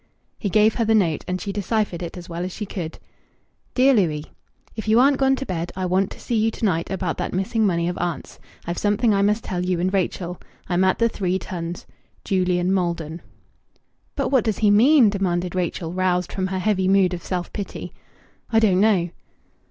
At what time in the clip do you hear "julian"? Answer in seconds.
12.25-12.73